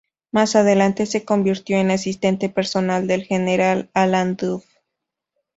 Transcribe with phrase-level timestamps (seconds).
[0.31, 4.65] Más adelante se convirtió en asistente personal del general Alan Duff.